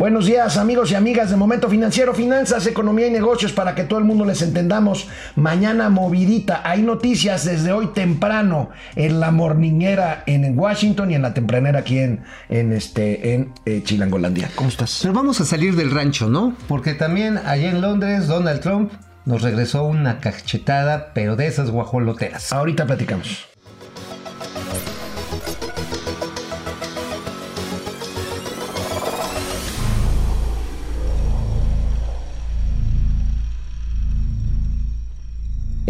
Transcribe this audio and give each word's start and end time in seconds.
Buenos 0.00 0.24
días 0.24 0.56
amigos 0.56 0.90
y 0.90 0.94
amigas 0.94 1.28
de 1.28 1.36
Momento 1.36 1.68
Financiero, 1.68 2.14
Finanzas, 2.14 2.66
Economía 2.66 3.08
y 3.08 3.10
Negocios 3.10 3.52
para 3.52 3.74
que 3.74 3.84
todo 3.84 3.98
el 3.98 4.06
mundo 4.06 4.24
les 4.24 4.40
entendamos. 4.40 5.08
Mañana 5.36 5.90
movidita, 5.90 6.62
hay 6.64 6.80
noticias 6.80 7.44
desde 7.44 7.70
hoy 7.72 7.88
temprano 7.88 8.70
en 8.96 9.20
la 9.20 9.30
morninguera 9.30 10.22
en 10.24 10.58
Washington 10.58 11.10
y 11.10 11.16
en 11.16 11.20
la 11.20 11.34
tempranera 11.34 11.80
aquí 11.80 11.98
en, 11.98 12.22
en, 12.48 12.72
este, 12.72 13.34
en 13.34 13.52
eh, 13.66 13.82
Chilangolandia. 13.84 14.50
¿Cómo 14.54 14.70
estás? 14.70 15.00
Pero 15.02 15.12
vamos 15.12 15.38
a 15.42 15.44
salir 15.44 15.76
del 15.76 15.90
rancho, 15.90 16.30
¿no? 16.30 16.56
Porque 16.66 16.94
también 16.94 17.36
allá 17.36 17.68
en 17.68 17.82
Londres 17.82 18.26
Donald 18.26 18.60
Trump 18.60 18.92
nos 19.26 19.42
regresó 19.42 19.84
una 19.84 20.18
cachetada, 20.18 21.12
pero 21.12 21.36
de 21.36 21.46
esas 21.46 21.70
guajoloteras. 21.70 22.54
Ahorita 22.54 22.86
platicamos. 22.86 23.49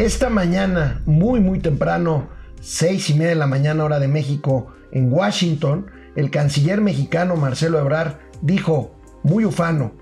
Esta 0.01 0.31
mañana, 0.31 1.03
muy 1.05 1.41
muy 1.41 1.59
temprano, 1.59 2.31
seis 2.63 3.11
y 3.11 3.13
media 3.13 3.29
de 3.29 3.35
la 3.35 3.47
mañana 3.47 3.85
hora 3.85 3.99
de 3.99 4.09
México, 4.09 4.73
en 4.93 5.13
Washington, 5.13 5.91
el 6.17 6.31
canciller 6.31 6.81
mexicano 6.81 7.37
Marcelo 7.37 7.79
Ebrard 7.79 8.15
dijo, 8.41 8.97
muy 9.23 9.45
ufano, 9.45 9.93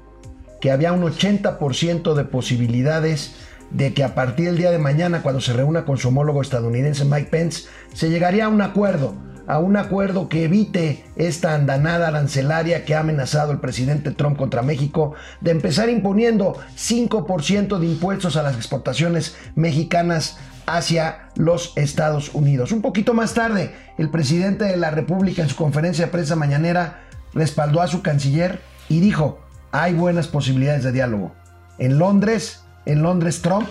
que 0.60 0.70
había 0.70 0.92
un 0.92 1.02
80% 1.02 2.14
de 2.14 2.24
posibilidades 2.24 3.34
de 3.72 3.92
que 3.92 4.04
a 4.04 4.14
partir 4.14 4.46
del 4.46 4.58
día 4.58 4.70
de 4.70 4.78
mañana, 4.78 5.20
cuando 5.20 5.40
se 5.40 5.52
reúna 5.52 5.84
con 5.84 5.98
su 5.98 6.06
homólogo 6.06 6.42
estadounidense 6.42 7.04
Mike 7.04 7.30
Pence, 7.32 7.64
se 7.92 8.08
llegaría 8.08 8.44
a 8.44 8.50
un 8.50 8.62
acuerdo 8.62 9.16
a 9.48 9.58
un 9.58 9.76
acuerdo 9.78 10.28
que 10.28 10.44
evite 10.44 11.04
esta 11.16 11.54
andanada 11.54 12.08
arancelaria 12.08 12.84
que 12.84 12.94
ha 12.94 13.00
amenazado 13.00 13.50
el 13.50 13.60
presidente 13.60 14.10
Trump 14.10 14.36
contra 14.36 14.62
México 14.62 15.14
de 15.40 15.50
empezar 15.50 15.88
imponiendo 15.88 16.56
5% 16.76 17.78
de 17.78 17.86
impuestos 17.86 18.36
a 18.36 18.42
las 18.42 18.56
exportaciones 18.56 19.36
mexicanas 19.56 20.38
hacia 20.66 21.30
los 21.34 21.72
Estados 21.76 22.34
Unidos. 22.34 22.72
Un 22.72 22.82
poquito 22.82 23.14
más 23.14 23.32
tarde, 23.32 23.74
el 23.96 24.10
presidente 24.10 24.66
de 24.66 24.76
la 24.76 24.90
República 24.90 25.42
en 25.42 25.48
su 25.48 25.56
conferencia 25.56 26.04
de 26.04 26.12
prensa 26.12 26.36
mañanera 26.36 27.00
respaldó 27.32 27.80
a 27.80 27.88
su 27.88 28.02
canciller 28.02 28.60
y 28.90 29.00
dijo, 29.00 29.40
hay 29.72 29.94
buenas 29.94 30.28
posibilidades 30.28 30.84
de 30.84 30.92
diálogo. 30.92 31.32
En 31.78 31.98
Londres, 31.98 32.64
en 32.84 33.02
Londres 33.02 33.40
Trump, 33.40 33.66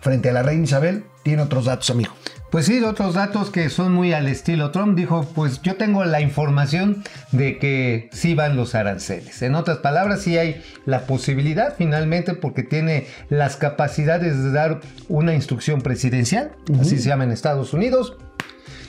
frente 0.00 0.30
a 0.30 0.32
la 0.32 0.42
reina 0.42 0.64
Isabel, 0.64 1.04
tiene 1.22 1.42
otros 1.42 1.66
datos, 1.66 1.90
amigo. 1.90 2.14
Pues 2.52 2.66
sí, 2.66 2.84
otros 2.84 3.14
datos 3.14 3.48
que 3.48 3.70
son 3.70 3.94
muy 3.94 4.12
al 4.12 4.28
estilo 4.28 4.72
Trump. 4.72 4.94
Dijo, 4.94 5.26
pues 5.34 5.62
yo 5.62 5.76
tengo 5.76 6.04
la 6.04 6.20
información 6.20 7.02
de 7.32 7.58
que 7.58 8.10
sí 8.12 8.34
van 8.34 8.56
los 8.56 8.74
aranceles. 8.74 9.40
En 9.40 9.54
otras 9.54 9.78
palabras, 9.78 10.20
sí 10.20 10.36
hay 10.36 10.62
la 10.84 11.06
posibilidad 11.06 11.74
finalmente 11.78 12.34
porque 12.34 12.62
tiene 12.62 13.06
las 13.30 13.56
capacidades 13.56 14.44
de 14.44 14.52
dar 14.52 14.80
una 15.08 15.32
instrucción 15.32 15.80
presidencial, 15.80 16.52
así 16.78 16.98
se 16.98 17.08
llama 17.08 17.24
en 17.24 17.30
Estados 17.30 17.72
Unidos, 17.72 18.18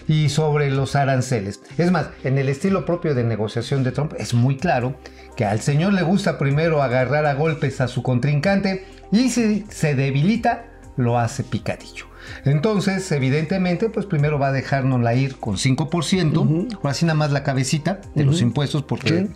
y 0.09 0.27
sobre 0.27 0.69
los 0.69 0.97
aranceles. 0.97 1.61
Es 1.77 1.89
más, 1.89 2.07
en 2.25 2.37
el 2.37 2.49
estilo 2.49 2.85
propio 2.85 3.15
de 3.15 3.23
negociación 3.23 3.85
de 3.85 3.93
Trump 3.93 4.11
es 4.17 4.33
muy 4.33 4.57
claro 4.57 4.97
que 5.37 5.45
al 5.45 5.61
señor 5.61 5.93
le 5.93 6.03
gusta 6.03 6.37
primero 6.37 6.83
agarrar 6.83 7.25
a 7.25 7.33
golpes 7.33 7.79
a 7.79 7.87
su 7.87 8.03
contrincante 8.03 8.85
y 9.09 9.29
si 9.29 9.65
se 9.69 9.95
debilita, 9.95 10.65
lo 10.97 11.19
hace 11.19 11.43
picadillo. 11.43 12.05
Entonces, 12.45 13.11
evidentemente, 13.11 13.89
pues 13.89 14.05
primero 14.05 14.39
va 14.39 14.47
a 14.47 14.51
dejárnosla 14.51 15.13
ir 15.15 15.37
con 15.37 15.57
5%, 15.57 16.77
o 16.81 16.87
así 16.87 17.05
nada 17.05 17.17
más 17.17 17.31
la 17.31 17.43
cabecita 17.43 18.01
de 18.15 18.23
los 18.23 18.41
impuestos, 18.41 18.83
porque 18.83 19.29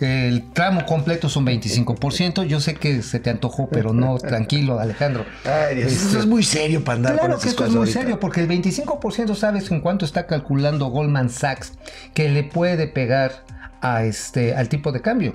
el 0.00 0.50
tramo 0.52 0.84
completo 0.86 1.28
son 1.28 1.46
25%. 1.46 2.44
Yo 2.44 2.60
sé 2.60 2.74
que 2.74 3.02
se 3.02 3.20
te 3.20 3.30
antojó, 3.30 3.68
pero 3.68 3.92
no, 3.92 4.18
tranquilo, 4.18 4.78
Alejandro. 4.78 5.24
Ay, 5.44 5.76
Dios, 5.76 5.92
este, 5.92 6.18
es 6.18 6.26
muy 6.26 6.42
serio 6.42 6.82
para 6.84 6.96
andar 6.96 7.18
claro 7.18 7.38
que 7.38 7.48
esto 7.48 7.64
es 7.64 7.72
muy 7.72 7.90
serio, 7.90 8.18
porque 8.18 8.40
el 8.40 8.48
25% 8.48 9.34
sabes 9.34 9.70
en 9.70 9.80
cuánto 9.80 10.04
está 10.04 10.26
calculando 10.26 10.86
Goldman 10.86 11.30
Sachs 11.30 11.74
que 12.14 12.28
le 12.28 12.44
puede 12.44 12.86
pegar 12.86 13.44
a 13.80 14.04
este, 14.04 14.54
al 14.54 14.68
tipo 14.68 14.92
de 14.92 15.00
cambio. 15.00 15.34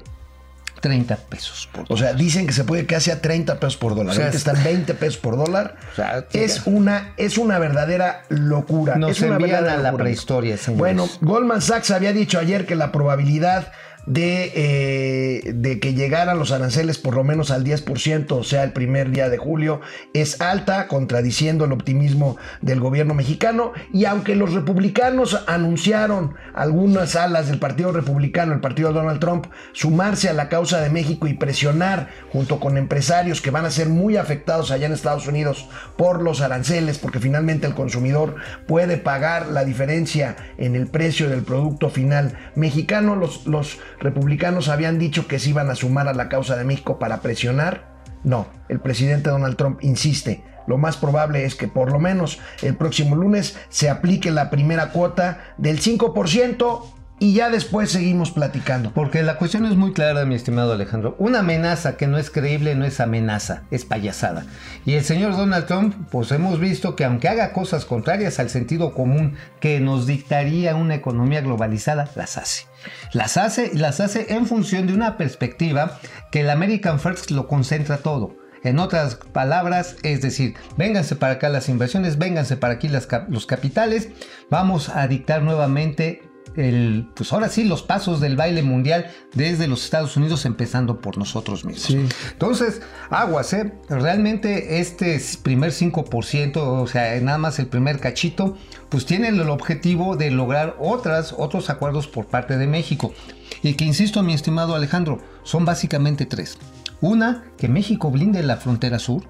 30 0.79 1.15
pesos 1.15 1.69
por 1.71 1.87
dólar. 1.87 1.91
O 1.91 1.97
sea, 1.97 2.13
dicen 2.13 2.47
que 2.47 2.53
se 2.53 2.63
puede 2.63 2.85
casi 2.85 3.11
a 3.11 3.21
30 3.21 3.59
pesos 3.59 3.77
por 3.77 3.95
dólar. 3.95 4.13
O 4.13 4.15
sea, 4.15 4.29
están 4.29 4.63
20 4.63 4.93
pesos 4.93 5.17
por 5.17 5.37
dólar. 5.37 5.75
O 5.91 5.95
sea, 5.95 6.25
es 6.33 6.61
una, 6.65 7.13
es 7.17 7.37
una 7.37 7.59
verdadera 7.59 8.23
locura. 8.29 8.95
Nos 8.95 9.11
es 9.11 9.21
una 9.21 9.37
verdadera 9.37 9.73
a 9.73 9.77
la 9.77 9.93
prehistoria, 9.93 10.57
señores. 10.57 10.79
Bueno, 10.79 11.09
Goldman 11.21 11.61
Sachs 11.61 11.91
había 11.91 12.13
dicho 12.13 12.39
ayer 12.39 12.65
que 12.65 12.75
la 12.75 12.91
probabilidad 12.91 13.71
de, 14.07 14.51
eh, 14.55 15.51
de, 15.53 15.79
que 15.79 15.93
llegaran 15.93 16.39
los 16.39 16.51
aranceles 16.51 16.97
por 16.97 17.13
lo 17.13 17.23
menos 17.25 17.51
al 17.51 17.63
10%, 17.63 18.31
o 18.31 18.43
sea, 18.43 18.63
el 18.63 18.71
primer 18.71 19.11
día 19.11 19.29
de 19.29 19.37
julio, 19.37 19.81
es 20.13 20.41
alta, 20.41 20.87
contradiciendo 20.87 21.65
el 21.65 21.73
optimismo 21.73 22.37
del 22.61 22.79
gobierno 22.79 23.13
mexicano. 23.13 23.73
Y 23.93 24.05
aunque 24.05 24.35
los 24.35 24.53
republicanos 24.53 25.43
anunciaron 25.47 26.35
algunas 26.55 27.15
alas 27.17 27.49
del 27.49 27.59
Partido 27.59 27.91
Republicano, 27.91 28.53
el 28.53 28.61
partido 28.61 28.93
Donald 28.93 29.19
Trump, 29.19 29.47
sumarse 29.73 30.29
a 30.29 30.33
la 30.33 30.47
causa 30.47 30.79
de 30.79 30.89
México 30.89 31.27
y 31.27 31.33
presionar 31.33 32.09
junto 32.31 32.61
con 32.61 32.77
empresarios 32.77 33.41
que 33.41 33.51
van 33.51 33.65
a 33.65 33.71
ser 33.71 33.89
muy 33.89 34.15
afectados 34.15 34.71
allá 34.71 34.85
en 34.85 34.93
Estados 34.93 35.27
Unidos 35.27 35.67
por 35.97 36.21
los 36.21 36.39
aranceles, 36.39 36.97
porque 36.97 37.19
finalmente 37.19 37.67
el 37.67 37.75
consumidor 37.75 38.35
puede 38.67 38.95
pagar 38.95 39.47
la 39.47 39.65
diferencia 39.65 40.37
en 40.57 40.75
el 40.75 40.87
precio 40.87 41.29
del 41.29 41.43
producto 41.43 41.89
final 41.89 42.37
mexicano, 42.55 43.15
los 43.17 43.79
republicanos 43.99 44.69
habían 44.69 44.99
dicho 44.99 45.27
que 45.27 45.39
se 45.39 45.49
iban 45.49 45.69
a 45.69 45.75
sumar 45.75 46.07
a 46.07 46.13
la 46.13 46.29
causa 46.29 46.55
de 46.55 46.63
México 46.63 46.99
para 46.99 47.21
presionar. 47.21 47.97
No, 48.23 48.47
el 48.69 48.79
presidente 48.79 49.29
Donald 49.29 49.55
Trump 49.57 49.79
insiste. 49.81 50.43
Lo 50.67 50.77
más 50.77 50.97
probable 50.97 51.45
es 51.45 51.55
que 51.55 51.67
por 51.67 51.91
lo 51.91 51.99
menos 51.99 52.39
el 52.61 52.75
próximo 52.75 53.15
lunes 53.15 53.57
se 53.69 53.89
aplique 53.89 54.31
la 54.31 54.49
primera 54.49 54.89
cuota 54.91 55.53
del 55.57 55.79
5% 55.79 56.96
y 57.19 57.33
ya 57.33 57.49
después 57.49 57.91
seguimos 57.91 58.31
platicando. 58.31 58.91
Porque 58.93 59.23
la 59.23 59.37
cuestión 59.37 59.65
es 59.65 59.75
muy 59.75 59.93
clara, 59.93 60.25
mi 60.25 60.35
estimado 60.35 60.73
Alejandro. 60.73 61.15
Una 61.17 61.39
amenaza 61.39 61.97
que 61.97 62.07
no 62.07 62.17
es 62.17 62.29
creíble 62.29 62.75
no 62.75 62.85
es 62.85 62.99
amenaza, 62.99 63.63
es 63.71 63.85
payasada. 63.85 64.45
Y 64.85 64.93
el 64.93 65.03
señor 65.03 65.35
Donald 65.35 65.65
Trump, 65.65 65.95
pues 66.11 66.31
hemos 66.31 66.59
visto 66.59 66.95
que 66.95 67.05
aunque 67.05 67.27
haga 67.27 67.53
cosas 67.53 67.85
contrarias 67.85 68.39
al 68.39 68.49
sentido 68.49 68.93
común 68.93 69.35
que 69.59 69.79
nos 69.79 70.05
dictaría 70.05 70.75
una 70.75 70.95
economía 70.95 71.41
globalizada, 71.41 72.09
las 72.15 72.37
hace. 72.37 72.65
Las 73.13 73.37
hace 73.37 73.71
y 73.73 73.77
las 73.77 73.99
hace 73.99 74.33
en 74.33 74.45
función 74.45 74.87
de 74.87 74.93
una 74.93 75.17
perspectiva 75.17 75.99
que 76.31 76.41
el 76.41 76.49
American 76.49 76.99
First 76.99 77.31
lo 77.31 77.47
concentra 77.47 77.97
todo. 77.97 78.35
En 78.63 78.79
otras 78.79 79.15
palabras, 79.15 79.95
es 80.03 80.21
decir, 80.21 80.55
vénganse 80.77 81.15
para 81.15 81.33
acá 81.33 81.49
las 81.49 81.69
inversiones, 81.69 82.17
vénganse 82.17 82.57
para 82.57 82.73
aquí 82.73 82.89
los 82.89 83.45
capitales, 83.45 84.09
vamos 84.49 84.89
a 84.89 85.07
dictar 85.07 85.41
nuevamente 85.41 86.26
el, 86.57 87.09
pues 87.15 87.31
ahora 87.31 87.49
sí, 87.49 87.63
los 87.63 87.83
pasos 87.83 88.19
del 88.19 88.35
baile 88.35 88.63
mundial 88.63 89.07
desde 89.33 89.67
los 89.67 89.83
Estados 89.83 90.17
Unidos, 90.17 90.45
empezando 90.45 90.99
por 90.99 91.17
nosotros 91.17 91.63
mismos. 91.63 92.11
Entonces, 92.31 92.81
aguas, 93.09 93.53
¿eh? 93.53 93.73
Realmente 93.89 94.79
este 94.79 95.21
primer 95.43 95.71
5%, 95.71 96.57
o 96.57 96.87
sea, 96.87 97.19
nada 97.21 97.37
más 97.37 97.59
el 97.59 97.67
primer 97.67 97.99
cachito, 97.99 98.57
pues 98.89 99.05
tiene 99.05 99.29
el 99.29 99.49
objetivo 99.49 100.15
de 100.15 100.31
lograr 100.31 100.75
otras, 100.79 101.33
otros 101.37 101.69
acuerdos 101.69 102.07
por 102.07 102.25
parte 102.25 102.57
de 102.57 102.67
México. 102.67 103.13
Y 103.61 103.75
que, 103.75 103.85
insisto, 103.85 104.23
mi 104.23 104.33
estimado 104.33 104.75
Alejandro, 104.75 105.19
son 105.43 105.65
básicamente 105.65 106.25
tres. 106.25 106.57
Una, 106.99 107.45
que 107.57 107.69
México 107.69 108.09
blinde 108.11 108.41
la 108.43 108.57
frontera 108.57 108.99
sur, 108.99 109.23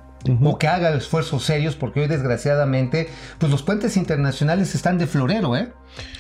o 0.44 0.58
que 0.58 0.68
haga 0.68 0.94
esfuerzos 0.96 1.44
serios, 1.44 1.76
porque 1.76 2.02
hoy 2.02 2.08
desgraciadamente, 2.08 3.10
pues 3.38 3.52
los 3.52 3.64
puentes 3.64 3.98
internacionales 3.98 4.76
están 4.76 4.98
de 4.98 5.08
florero, 5.08 5.56
¿eh? 5.56 5.72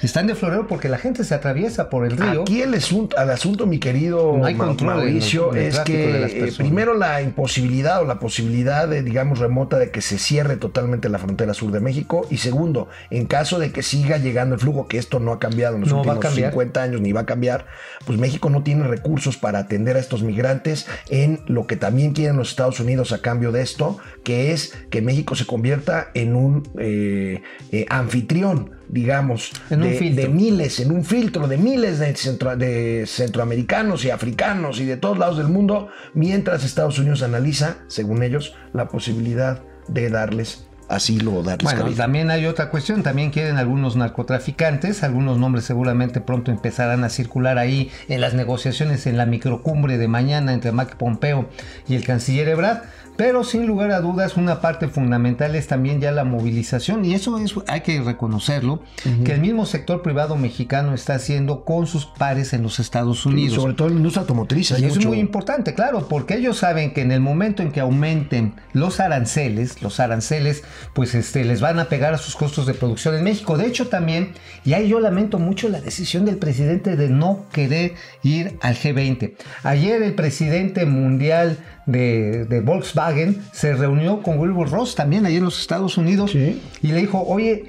Están 0.01 0.27
de 0.27 0.35
florero 0.35 0.67
porque 0.67 0.89
la 0.89 0.97
gente 0.97 1.23
se 1.23 1.33
atraviesa 1.33 1.89
por 1.89 2.05
el 2.05 2.17
río. 2.17 2.41
Aquí 2.43 2.61
el 2.61 2.73
asunto, 2.73 3.17
al 3.17 3.29
asunto, 3.29 3.65
mi 3.65 3.79
querido 3.79 4.35
no 4.37 4.45
hay 4.45 4.55
control 4.55 4.95
Mauricio, 4.95 5.53
es 5.55 5.79
que 5.79 6.23
eh, 6.23 6.53
primero 6.57 6.93
la 6.93 7.21
imposibilidad 7.21 8.01
o 8.01 8.05
la 8.05 8.19
posibilidad, 8.19 8.87
de, 8.87 9.03
digamos, 9.03 9.39
remota 9.39 9.77
de 9.77 9.91
que 9.91 10.01
se 10.01 10.17
cierre 10.17 10.57
totalmente 10.57 11.09
la 11.09 11.17
frontera 11.17 11.53
sur 11.53 11.71
de 11.71 11.79
México. 11.79 12.27
Y 12.29 12.37
segundo, 12.37 12.89
en 13.09 13.25
caso 13.25 13.59
de 13.59 13.71
que 13.71 13.81
siga 13.81 14.17
llegando 14.17 14.55
el 14.55 14.61
flujo, 14.61 14.87
que 14.87 14.97
esto 14.97 15.19
no 15.19 15.31
ha 15.31 15.39
cambiado 15.39 15.75
en 15.75 15.81
los 15.81 15.91
últimos 15.91 16.33
50 16.33 16.81
años 16.81 17.01
ni 17.01 17.11
va 17.11 17.21
a 17.21 17.25
cambiar, 17.25 17.65
pues 18.05 18.19
México 18.19 18.49
no 18.49 18.63
tiene 18.63 18.87
recursos 18.87 19.37
para 19.37 19.59
atender 19.59 19.95
a 19.95 19.99
estos 19.99 20.23
migrantes 20.23 20.87
en 21.09 21.41
lo 21.47 21.67
que 21.67 21.75
también 21.75 22.13
quieren 22.13 22.37
los 22.37 22.49
Estados 22.49 22.79
Unidos 22.79 23.11
a 23.11 23.21
cambio 23.21 23.51
de 23.51 23.61
esto, 23.61 23.97
que 24.23 24.51
es 24.51 24.73
que 24.89 25.01
México 25.01 25.35
se 25.35 25.45
convierta 25.45 26.09
en 26.13 26.35
un 26.35 26.69
eh, 26.77 27.41
eh, 27.71 27.85
anfitrión 27.89 28.77
digamos, 28.89 29.51
de, 29.69 30.29
miles, 30.29 30.79
en 30.79 30.91
un 30.91 31.03
filtro 31.03 31.47
de 31.47 31.57
miles 31.57 31.99
de, 31.99 32.55
de, 32.57 33.05
centroamericanos 33.05 34.05
y 34.05 34.09
africanos 34.09 34.79
y 34.79 34.85
de 34.85 34.97
todos 34.97 35.17
lados 35.17 35.37
del 35.37 35.47
mundo, 35.47 35.89
mientras 36.13 36.63
Estados 36.63 36.99
Unidos 36.99 37.23
analiza, 37.23 37.77
según 37.87 38.23
ellos, 38.23 38.55
la 38.73 38.87
posibilidad 38.87 39.61
de 39.87 40.09
darles 40.09 40.67
asilo 40.89 41.33
o 41.35 41.43
darles 41.43 41.63
Bueno, 41.63 41.81
cabida. 41.81 41.97
también 42.03 42.31
hay 42.31 42.45
otra 42.45 42.69
cuestión, 42.69 43.03
también 43.03 43.31
quieren 43.31 43.57
algunos 43.57 43.95
narcotraficantes, 43.95 45.03
algunos 45.03 45.37
nombres 45.37 45.65
seguramente 45.65 46.21
pronto 46.21 46.51
empezarán 46.51 47.03
a 47.03 47.09
circular 47.09 47.57
ahí 47.57 47.89
en 48.07 48.21
las 48.21 48.33
negociaciones 48.33 49.07
en 49.07 49.17
la 49.17 49.25
microcumbre 49.25 49.97
de 49.97 50.07
mañana 50.07 50.53
entre 50.53 50.71
Mike 50.71 50.95
Pompeo 50.97 51.49
y 51.87 51.95
el 51.95 52.03
canciller 52.05 52.47
Ebrard, 52.49 52.83
pero 53.17 53.43
sin 53.43 53.65
lugar 53.65 53.89
a 53.91 53.99
dudas 53.99 54.37
una 54.37 54.61
parte 54.61 54.87
fundamental 54.89 55.55
es 55.55 55.65
también 55.65 55.99
ya 55.99 56.11
la 56.11 56.23
movilización 56.23 57.03
y 57.03 57.15
eso 57.15 57.39
es, 57.39 57.55
hay 57.67 57.81
que 57.81 57.99
reconocerlo, 57.99 58.83
que 59.25 59.33
el 59.33 59.41
mismo 59.41 59.65
sector 59.65 60.03
privado 60.03 60.35
mexicano 60.35 60.93
está 60.93 61.15
haciendo 61.15 61.65
con 61.65 61.87
sus 61.87 62.05
pares 62.05 62.53
en 62.53 62.61
los 62.61 62.79
Estados 62.79 63.25
Y 63.25 63.29
Unidos. 63.29 63.55
sobre 63.55 63.73
todo 63.73 63.87
en 63.87 63.95
la 63.95 63.97
industria 63.97 64.21
automotriz. 64.21 64.69
Y 64.79 64.85
es 64.85 65.03
muy 65.03 65.17
importante, 65.19 65.73
claro, 65.73 66.07
porque 66.07 66.35
ellos 66.35 66.57
saben 66.59 66.93
que 66.93 67.01
en 67.01 67.11
el 67.11 67.19
momento 67.19 67.63
en 67.63 67.71
que 67.71 67.79
aumenten 67.79 68.53
los 68.73 68.99
aranceles, 68.99 69.81
los 69.81 69.99
aranceles, 69.99 70.63
pues 70.93 71.15
este, 71.15 71.43
les 71.45 71.61
van 71.61 71.79
a 71.79 71.85
pegar 71.85 72.13
a 72.13 72.17
sus 72.17 72.35
costos 72.35 72.65
de 72.65 72.73
producción 72.73 73.15
en 73.15 73.23
México. 73.23 73.57
De 73.57 73.65
hecho, 73.67 73.87
también, 73.87 74.33
y 74.65 74.73
ahí 74.73 74.87
yo 74.89 74.99
lamento 74.99 75.39
mucho 75.39 75.69
la 75.69 75.81
decisión 75.81 76.25
del 76.25 76.37
presidente 76.37 76.95
de 76.95 77.09
no 77.09 77.45
querer 77.51 77.93
ir 78.23 78.57
al 78.61 78.75
G20. 78.75 79.33
Ayer 79.63 80.01
el 80.01 80.13
presidente 80.15 80.85
mundial 80.85 81.57
de, 81.85 82.45
de 82.45 82.61
Volkswagen 82.61 83.41
se 83.53 83.73
reunió 83.73 84.21
con 84.21 84.39
Wilbur 84.39 84.69
Ross 84.69 84.95
también 84.95 85.25
ahí 85.25 85.37
en 85.37 85.43
los 85.45 85.59
Estados 85.59 85.97
Unidos 85.97 86.31
Sí. 86.31 86.61
y 86.81 86.87
le 86.87 86.97
dijo, 87.01 87.23
oye, 87.25 87.65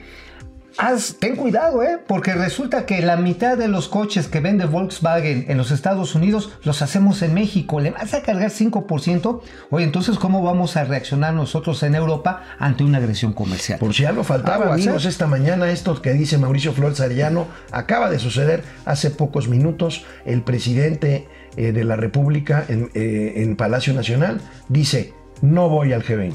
Haz- 0.76 1.16
ten 1.18 1.34
cuidado, 1.34 1.82
¿eh? 1.82 1.98
Porque 2.06 2.34
resulta 2.34 2.86
que 2.86 3.00
la 3.02 3.16
mitad 3.16 3.56
de 3.56 3.68
los 3.68 3.88
coches 3.88 4.28
que 4.28 4.40
vende 4.40 4.66
Volkswagen 4.66 5.46
en 5.48 5.56
los 5.58 5.70
Estados 5.70 6.14
Unidos 6.14 6.50
los 6.62 6.82
hacemos 6.82 7.22
en 7.22 7.34
México. 7.34 7.80
¿Le 7.80 7.90
vas 7.90 8.14
a 8.14 8.22
cargar 8.22 8.50
5%? 8.50 9.40
Oye, 9.70 9.84
entonces, 9.84 10.18
¿cómo 10.18 10.42
vamos 10.42 10.76
a 10.76 10.84
reaccionar 10.84 11.34
nosotros 11.34 11.82
en 11.82 11.94
Europa 11.94 12.42
ante 12.58 12.84
una 12.84 12.98
agresión 12.98 13.32
comercial? 13.32 13.78
Por 13.78 13.94
si 13.94 14.04
algo 14.04 14.22
faltaba, 14.24 14.72
amigos, 14.74 15.04
esta 15.04 15.26
mañana 15.26 15.70
esto 15.70 16.00
que 16.00 16.12
dice 16.12 16.38
Mauricio 16.38 16.72
Flores 16.72 17.00
Arellano 17.00 17.46
acaba 17.72 18.10
de 18.10 18.18
suceder 18.18 18.62
hace 18.84 19.10
pocos 19.10 19.48
minutos. 19.48 20.04
El 20.26 20.42
presidente 20.42 21.26
eh, 21.56 21.72
de 21.72 21.84
la 21.84 21.96
República 21.96 22.64
en, 22.68 22.90
eh, 22.94 23.32
en 23.36 23.56
Palacio 23.56 23.94
Nacional 23.94 24.40
dice, 24.68 25.12
no 25.42 25.68
voy 25.68 25.92
al 25.92 26.04
G20. 26.04 26.34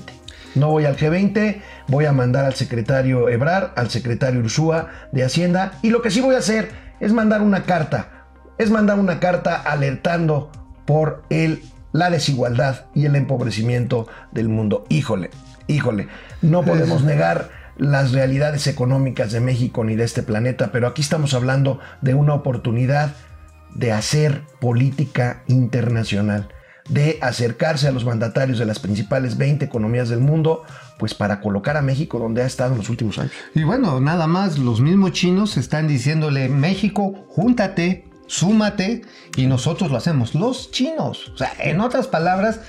No 0.56 0.70
voy 0.70 0.86
al 0.86 0.98
G20, 0.98 1.62
voy 1.88 2.06
a 2.06 2.12
mandar 2.12 2.46
al 2.46 2.54
secretario 2.54 3.30
Ebrard, 3.30 3.72
al 3.76 3.90
secretario 3.90 4.40
Ursúa 4.40 4.90
de 5.12 5.24
Hacienda 5.24 5.74
y 5.82 5.90
lo 5.90 6.02
que 6.02 6.12
sí 6.12 6.22
voy 6.22 6.36
a 6.36 6.40
hacer 6.40 6.70
es 7.00 7.12
mandar 7.14 7.42
una 7.42 7.64
carta, 7.64 8.28
es 8.58 8.70
mandar 8.70 9.00
una 9.00 9.20
carta 9.20 9.56
alertando 9.56 10.52
por 10.86 11.24
el, 11.30 11.64
la 11.92 12.10
desigualdad 12.10 12.86
y 12.94 13.06
el 13.06 13.16
empobrecimiento 13.16 14.08
del 14.32 14.50
mundo. 14.50 14.86
Híjole, 14.90 15.32
híjole, 15.68 16.08
no 16.42 16.64
podemos 16.64 17.04
negar 17.04 17.50
las 17.78 18.12
realidades 18.12 18.68
económicas 18.68 19.32
de 19.32 19.40
México 19.40 19.84
ni 19.84 19.96
de 19.96 20.04
este 20.04 20.24
planeta, 20.24 20.72
pero 20.72 20.88
aquí 20.88 21.02
estamos 21.02 21.34
hablando 21.34 21.80
de 22.02 22.14
una 22.14 22.34
oportunidad 22.34 23.14
de 23.74 23.92
hacer 23.92 24.44
política 24.60 25.44
internacional, 25.48 26.50
de 26.90 27.18
acercarse 27.22 27.88
a 27.88 27.92
los 27.92 28.06
mandatarios 28.06 28.60
de 28.60 28.66
las 28.66 28.80
principales 28.80 29.38
20 29.38 29.66
economías 29.66 30.10
del 30.10 30.20
mundo, 30.20 30.64
pues 31.00 31.14
para 31.14 31.40
colocar 31.42 31.78
a 31.78 31.82
México 31.82 32.20
donde 32.20 32.44
ha 32.44 32.46
estado 32.46 32.74
en 32.74 32.80
los 32.80 32.90
últimos 32.90 33.18
años. 33.20 33.32
Y 33.56 33.64
bueno, 33.64 34.00
nada 34.00 34.28
más, 34.28 34.58
los 34.58 34.82
mismos 34.82 35.14
chinos 35.14 35.58
están 35.58 35.88
diciéndole, 35.88 36.50
México, 36.50 37.26
júntate, 37.30 38.06
súmate, 38.28 39.04
y 39.36 39.46
nosotros 39.46 39.92
lo 39.92 39.98
hacemos. 39.98 40.36
Los 40.36 40.72
chinos. 40.72 41.32
O 41.34 41.38
sea, 41.38 41.54
en 41.60 41.80
otras 41.82 42.08
palabras, 42.08 42.60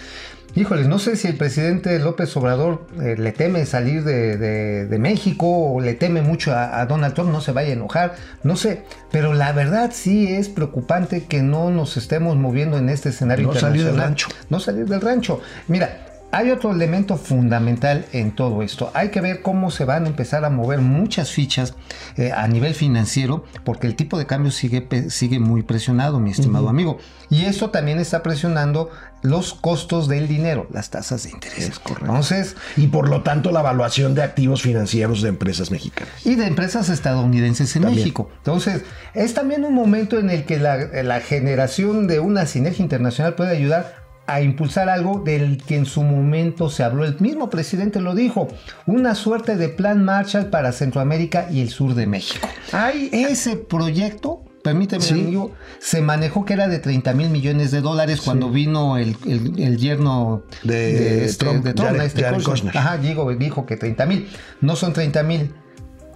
híjoles, 0.54 0.86
no 0.86 0.98
sé 0.98 1.16
si 1.16 1.28
el 1.28 1.36
presidente 1.36 1.98
López 1.98 2.36
Obrador 2.36 2.86
eh, 3.02 3.16
le 3.18 3.32
teme 3.32 3.66
salir 3.66 4.04
de, 4.04 4.36
de- 4.36 4.86
de 4.86 4.98
México 4.98 5.46
o 5.72 5.80
le 5.80 5.94
teme 5.94 6.22
mucho 6.22 6.52
a, 6.52 6.80
a 6.80 6.86
Donald 6.86 7.14
Trump, 7.14 7.30
no 7.32 7.40
se 7.40 7.52
vaya 7.52 7.70
a 7.70 7.72
enojar, 7.72 8.14
no 8.42 8.56
sé. 8.56 8.82
Pero 9.10 9.34
la 9.34 9.52
verdad 9.52 9.90
sí 9.92 10.32
es 10.32 10.48
preocupante 10.48 11.24
que 11.24 11.42
no 11.42 11.70
nos 11.70 11.96
estemos 11.96 12.36
moviendo 12.36 12.78
en 12.78 12.88
este 12.88 13.08
escenario 13.10 13.48
No 13.48 13.54
salir 13.54 13.84
del 13.84 13.96
rancho. 13.96 14.28
No 14.50 14.60
salir 14.60 14.86
del 14.86 15.00
rancho. 15.00 15.40
Mira, 15.68 16.13
hay 16.34 16.50
otro 16.50 16.72
elemento 16.72 17.16
fundamental 17.16 18.06
en 18.12 18.32
todo 18.32 18.62
esto. 18.62 18.90
Hay 18.92 19.10
que 19.10 19.20
ver 19.20 19.40
cómo 19.40 19.70
se 19.70 19.84
van 19.84 20.04
a 20.04 20.08
empezar 20.08 20.44
a 20.44 20.50
mover 20.50 20.80
muchas 20.80 21.30
fichas 21.30 21.74
eh, 22.16 22.32
a 22.32 22.48
nivel 22.48 22.74
financiero, 22.74 23.44
porque 23.64 23.86
el 23.86 23.94
tipo 23.94 24.18
de 24.18 24.26
cambio 24.26 24.50
sigue, 24.50 25.10
sigue 25.10 25.38
muy 25.38 25.62
presionado, 25.62 26.18
mi 26.18 26.32
estimado 26.32 26.68
amigo. 26.68 26.98
Y 27.30 27.44
esto 27.44 27.70
también 27.70 28.00
está 28.00 28.24
presionando 28.24 28.90
los 29.22 29.54
costos 29.54 30.08
del 30.08 30.26
dinero, 30.26 30.66
las 30.72 30.90
tasas 30.90 31.22
de 31.22 31.30
interés. 31.30 31.58
Es 31.70 31.78
correcto. 31.78 32.06
Entonces, 32.06 32.56
Y 32.76 32.88
por 32.88 33.08
lo 33.08 33.22
tanto 33.22 33.52
la 33.52 33.60
evaluación 33.60 34.16
de 34.16 34.24
activos 34.24 34.60
financieros 34.62 35.22
de 35.22 35.28
empresas 35.28 35.70
mexicanas. 35.70 36.12
y 36.26 36.34
de 36.34 36.46
empresas 36.46 36.88
estadounidenses 36.88 37.76
en 37.76 37.82
También. 37.82 38.00
México. 38.02 38.28
Entonces, 38.38 38.82
es 39.14 39.34
también 39.34 39.64
un 39.64 39.74
momento 39.74 40.18
en 40.18 40.30
el 40.30 40.44
que 40.44 40.58
la, 40.58 40.76
la 41.04 41.20
generación 41.20 42.08
de 42.08 42.18
una 42.18 42.44
sinergia 42.46 42.82
internacional 42.82 43.34
puede 43.34 43.56
ayudar 43.56 44.03
a 44.26 44.40
impulsar 44.40 44.88
algo 44.88 45.20
del 45.24 45.62
que 45.62 45.76
en 45.76 45.84
su 45.86 46.02
momento 46.02 46.70
se 46.70 46.82
habló. 46.82 47.04
El 47.04 47.18
mismo 47.20 47.50
presidente 47.50 48.00
lo 48.00 48.14
dijo, 48.14 48.48
una 48.86 49.14
suerte 49.14 49.56
de 49.56 49.68
plan 49.68 50.04
Marshall 50.04 50.46
para 50.46 50.72
Centroamérica 50.72 51.48
y 51.50 51.60
el 51.60 51.68
sur 51.68 51.94
de 51.94 52.06
México. 52.06 52.46
Hay 52.72 53.10
Ese 53.12 53.56
proyecto, 53.56 54.42
permíteme, 54.62 55.02
Sí. 55.02 55.12
amigo, 55.14 55.52
se 55.78 56.00
manejó 56.00 56.44
que 56.46 56.54
era 56.54 56.68
de 56.68 56.78
30 56.78 57.12
mil 57.12 57.28
millones 57.28 57.70
de 57.70 57.82
dólares 57.82 58.22
cuando 58.22 58.48
vino 58.50 58.96
el, 58.96 59.14
el- 59.26 59.60
el 59.62 59.76
yerno 59.76 60.42
De 60.62 61.30
Trump, 61.38 61.66
Jared- 61.66 62.00
este 62.06 62.22
Jared 62.22 62.36
Kushner. 62.36 62.52
Kushner. 62.72 62.78
Ajá, 62.78 62.96
digo, 62.96 63.30
dijo 63.34 63.66
que 63.66 63.76
30 63.76 64.06
mil. 64.06 64.28
No 64.62 64.74
son 64.76 64.92
30 64.94 65.22
mil. 65.22 65.52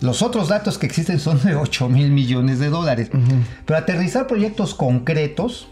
Los 0.01 0.23
otros 0.23 0.49
datos 0.49 0.79
que 0.79 0.87
existen 0.87 1.19
son 1.21 1.43
de 1.43 1.57
8 1.57 1.89
mil 1.89 2.11
millones 2.11 2.59
de 2.61 2.71
dólares. 2.71 3.11
Pero 3.67 3.79
aterrizar 3.79 4.27
proyectos 4.29 4.75
concretos 4.75 5.69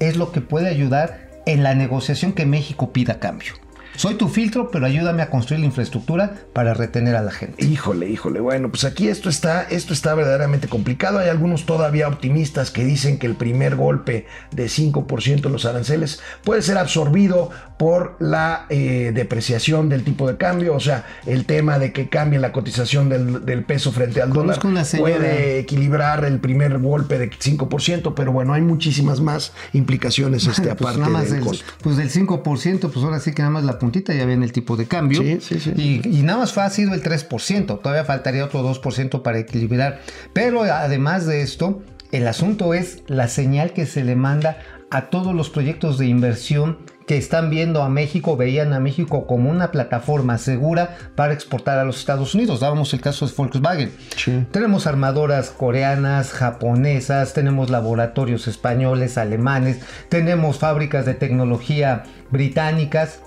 es 0.00 0.16
lo 0.16 0.32
que 0.32 0.40
puede 0.40 0.68
ayudar 0.68 1.25
en 1.46 1.62
la 1.62 1.74
negociación 1.74 2.32
que 2.32 2.44
México 2.44 2.92
pida 2.92 3.18
cambio. 3.18 3.54
Soy 3.94 4.14
tu 4.16 4.28
filtro, 4.28 4.70
pero 4.70 4.86
ayúdame 4.86 5.22
a 5.22 5.30
construir 5.30 5.60
la 5.60 5.66
infraestructura 5.66 6.34
para 6.52 6.74
retener 6.74 7.16
a 7.16 7.22
la 7.22 7.30
gente. 7.30 7.64
Híjole, 7.64 8.08
híjole. 8.10 8.40
Bueno, 8.40 8.68
pues 8.70 8.84
aquí 8.84 9.08
esto 9.08 9.28
está, 9.28 9.62
esto 9.62 9.92
está 9.92 10.14
verdaderamente 10.14 10.68
complicado. 10.68 11.18
Hay 11.18 11.28
algunos 11.28 11.64
todavía 11.66 12.08
optimistas 12.08 12.70
que 12.70 12.84
dicen 12.84 13.18
que 13.18 13.26
el 13.26 13.34
primer 13.36 13.76
golpe 13.76 14.26
de 14.50 14.66
5% 14.66 15.46
en 15.46 15.52
los 15.52 15.64
aranceles 15.64 16.20
puede 16.44 16.62
ser 16.62 16.78
absorbido 16.78 17.50
por 17.78 18.16
la 18.20 18.66
eh, 18.70 19.12
depreciación 19.14 19.88
del 19.88 20.02
tipo 20.04 20.26
de 20.28 20.36
cambio. 20.36 20.74
O 20.74 20.80
sea, 20.80 21.04
el 21.26 21.44
tema 21.46 21.78
de 21.78 21.92
que 21.92 22.08
cambie 22.08 22.38
la 22.38 22.52
cotización 22.52 23.08
del, 23.08 23.44
del 23.44 23.64
peso 23.64 23.92
frente 23.92 24.20
al 24.22 24.30
dólar 24.30 24.58
Conozco 24.58 24.68
una 24.68 24.84
señora- 24.84 25.16
puede 25.16 25.58
equilibrar 25.58 26.24
el 26.24 26.38
primer 26.38 26.78
golpe 26.78 27.18
de 27.18 27.30
5%, 27.30 28.14
pero 28.14 28.32
bueno, 28.32 28.52
hay 28.54 28.62
muchísimas 28.62 29.20
más 29.20 29.52
implicaciones 29.72 30.46
este, 30.46 30.62
Pues 30.62 30.72
aparte 30.72 30.98
nada 31.00 31.10
más 31.12 31.24
del 31.24 31.34
del, 31.34 31.44
costo. 31.44 31.64
pues 31.82 31.96
del 31.96 32.10
5%, 32.10 32.80
pues 32.90 33.04
ahora 33.04 33.20
sí 33.20 33.32
que 33.32 33.42
nada 33.42 33.50
más 33.52 33.64
la 33.64 33.78
puntita 33.86 34.12
ya 34.12 34.26
ven 34.26 34.42
el 34.42 34.52
tipo 34.52 34.76
de 34.76 34.86
cambio. 34.86 35.22
Sí, 35.22 35.38
sí, 35.40 35.60
sí. 35.60 35.72
Y, 35.76 36.18
y 36.18 36.22
nada 36.22 36.40
más 36.40 36.52
fue, 36.52 36.64
ha 36.64 36.70
sido 36.70 36.92
el 36.92 37.02
3%, 37.02 37.80
todavía 37.80 38.04
faltaría 38.04 38.44
otro 38.44 38.62
2% 38.62 39.22
para 39.22 39.38
equilibrar. 39.38 40.00
Pero 40.32 40.62
además 40.62 41.26
de 41.26 41.42
esto, 41.42 41.82
el 42.12 42.26
asunto 42.26 42.74
es 42.74 43.02
la 43.06 43.28
señal 43.28 43.72
que 43.72 43.86
se 43.86 44.04
le 44.04 44.16
manda 44.16 44.58
a 44.90 45.10
todos 45.10 45.34
los 45.34 45.50
proyectos 45.50 45.98
de 45.98 46.06
inversión 46.06 46.78
que 47.06 47.16
están 47.16 47.50
viendo 47.50 47.82
a 47.82 47.88
México, 47.88 48.36
veían 48.36 48.72
a 48.72 48.80
México 48.80 49.26
como 49.26 49.50
una 49.50 49.70
plataforma 49.70 50.38
segura 50.38 50.96
para 51.14 51.32
exportar 51.32 51.78
a 51.78 51.84
los 51.84 51.98
Estados 51.98 52.34
Unidos. 52.34 52.60
Dábamos 52.60 52.92
el 52.94 53.00
caso 53.00 53.26
de 53.26 53.32
Volkswagen. 53.36 53.92
Sí. 54.16 54.44
Tenemos 54.50 54.86
armadoras 54.86 55.50
coreanas, 55.50 56.32
japonesas, 56.32 57.32
tenemos 57.32 57.70
laboratorios 57.70 58.48
españoles, 58.48 59.18
alemanes, 59.18 59.80
tenemos 60.08 60.58
fábricas 60.58 61.06
de 61.06 61.14
tecnología 61.14 62.02
británicas. 62.30 63.20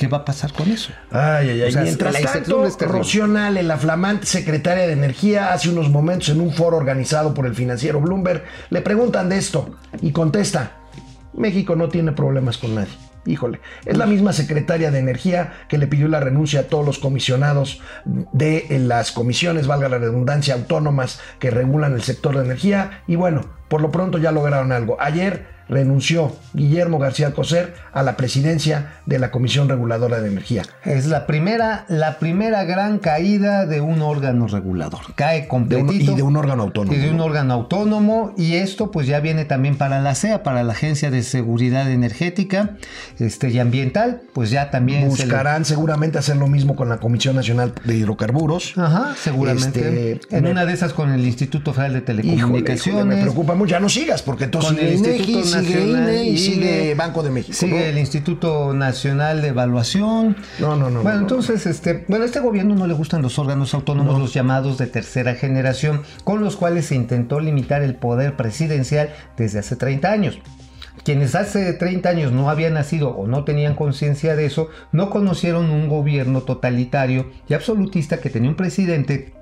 ¿Qué 0.00 0.08
va 0.08 0.16
a 0.16 0.24
pasar 0.24 0.50
con 0.54 0.70
eso? 0.70 0.94
Ay, 1.10 1.50
ay, 1.50 1.60
ay. 1.60 1.68
O 1.68 1.72
sea, 1.72 1.82
Mientras 1.82 2.14
la 2.14 2.32
tanto. 2.32 2.66
Rocío 2.86 3.26
Nale, 3.26 3.62
la 3.62 3.76
flamante 3.76 4.24
secretaria 4.24 4.86
de 4.86 4.94
Energía, 4.94 5.52
hace 5.52 5.68
unos 5.68 5.90
momentos 5.90 6.30
en 6.30 6.40
un 6.40 6.54
foro 6.54 6.78
organizado 6.78 7.34
por 7.34 7.44
el 7.44 7.54
financiero 7.54 8.00
Bloomberg, 8.00 8.42
le 8.70 8.80
preguntan 8.80 9.28
de 9.28 9.36
esto 9.36 9.76
y 10.00 10.12
contesta, 10.12 10.78
México 11.34 11.76
no 11.76 11.90
tiene 11.90 12.12
problemas 12.12 12.56
con 12.56 12.76
nadie. 12.76 12.94
Híjole, 13.26 13.60
es 13.84 13.98
la 13.98 14.06
misma 14.06 14.32
secretaria 14.32 14.90
de 14.90 15.00
Energía 15.00 15.52
que 15.68 15.76
le 15.76 15.86
pidió 15.86 16.08
la 16.08 16.20
renuncia 16.20 16.60
a 16.60 16.62
todos 16.62 16.86
los 16.86 16.98
comisionados 16.98 17.82
de 18.06 18.64
las 18.80 19.12
comisiones, 19.12 19.66
valga 19.66 19.90
la 19.90 19.98
redundancia, 19.98 20.54
autónomas 20.54 21.20
que 21.38 21.50
regulan 21.50 21.92
el 21.92 22.02
sector 22.02 22.38
de 22.38 22.46
energía. 22.46 23.02
Y 23.06 23.16
bueno, 23.16 23.42
por 23.68 23.82
lo 23.82 23.90
pronto 23.90 24.16
ya 24.16 24.32
lograron 24.32 24.72
algo. 24.72 24.96
Ayer 24.98 25.59
renunció 25.70 26.36
Guillermo 26.52 26.98
García 26.98 27.32
Coser 27.32 27.74
a 27.92 28.02
la 28.02 28.16
presidencia 28.16 28.94
de 29.06 29.18
la 29.18 29.30
Comisión 29.30 29.68
Reguladora 29.68 30.20
de 30.20 30.28
Energía. 30.28 30.62
Es 30.84 31.06
la 31.06 31.26
primera, 31.26 31.84
la 31.88 32.18
primera 32.18 32.64
gran 32.64 32.98
caída 32.98 33.66
de 33.66 33.80
un 33.80 34.02
órgano 34.02 34.48
regulador. 34.48 35.00
Cae 35.14 35.46
completito. 35.48 36.12
y 36.12 36.16
de 36.16 36.22
un 36.22 36.36
órgano 36.36 36.64
autónomo. 36.64 36.92
Y 36.92 36.98
de 36.98 37.10
un 37.10 37.20
órgano 37.20 37.54
autónomo. 37.54 38.34
Y 38.36 38.54
esto 38.54 38.90
pues 38.90 39.06
ya 39.06 39.20
viene 39.20 39.44
también 39.44 39.76
para 39.76 40.00
la 40.00 40.14
CEA, 40.14 40.42
para 40.42 40.64
la 40.64 40.72
Agencia 40.72 41.10
de 41.10 41.22
Seguridad 41.22 41.90
Energética 41.90 42.76
este, 43.18 43.50
y 43.50 43.58
Ambiental. 43.58 44.22
Pues 44.32 44.50
ya 44.50 44.70
también... 44.70 45.08
Buscarán 45.08 45.64
seguramente 45.64 46.18
hacer 46.18 46.36
lo 46.36 46.48
mismo 46.48 46.74
con 46.74 46.88
la 46.88 46.98
Comisión 46.98 47.36
Nacional 47.36 47.74
de 47.84 47.96
Hidrocarburos. 47.96 48.76
Ajá, 48.76 49.14
seguramente. 49.16 50.12
Este, 50.12 50.36
en 50.36 50.46
una 50.46 50.66
de 50.66 50.72
esas 50.72 50.92
con 50.92 51.12
el 51.12 51.24
Instituto 51.24 51.72
Federal 51.72 51.94
de 51.94 52.00
Telecomunicaciones. 52.00 53.06
me 53.06 53.22
preocupa 53.22 53.54
mucho. 53.54 53.70
Ya 53.70 53.80
no 53.80 53.88
sigas, 53.88 54.22
porque 54.22 54.44
entonces 54.44 54.72
con 54.72 54.80
el 54.80 54.92
Instituto 54.94 55.59
Nacional 55.62 56.26
y 56.26 56.38
sigue 56.38 56.94
Banco 56.94 57.22
de 57.22 57.30
México. 57.30 57.56
Sigue 57.56 57.90
el 57.90 57.98
Instituto 57.98 58.72
Nacional 58.74 59.42
de 59.42 59.48
Evaluación. 59.48 60.36
No, 60.58 60.76
no, 60.76 60.90
no. 60.90 61.02
Bueno, 61.02 61.20
entonces, 61.20 61.66
este, 61.66 62.04
bueno, 62.08 62.24
a 62.24 62.26
este 62.26 62.40
gobierno 62.40 62.74
no 62.74 62.86
le 62.86 62.94
gustan 62.94 63.22
los 63.22 63.38
órganos 63.38 63.74
autónomos, 63.74 64.18
los 64.18 64.34
llamados 64.34 64.78
de 64.78 64.86
tercera 64.86 65.34
generación, 65.34 66.02
con 66.24 66.42
los 66.42 66.56
cuales 66.56 66.86
se 66.86 66.94
intentó 66.94 67.40
limitar 67.40 67.82
el 67.82 67.94
poder 67.94 68.36
presidencial 68.36 69.10
desde 69.36 69.60
hace 69.60 69.76
30 69.76 70.10
años. 70.10 70.38
Quienes 71.04 71.34
hace 71.34 71.72
30 71.72 72.08
años 72.08 72.32
no 72.32 72.50
habían 72.50 72.74
nacido 72.74 73.10
o 73.10 73.26
no 73.26 73.44
tenían 73.44 73.74
conciencia 73.74 74.36
de 74.36 74.44
eso, 74.44 74.68
no 74.92 75.08
conocieron 75.08 75.70
un 75.70 75.88
gobierno 75.88 76.42
totalitario 76.42 77.30
y 77.48 77.54
absolutista 77.54 78.20
que 78.20 78.28
tenía 78.28 78.50
un 78.50 78.56
presidente 78.56 79.32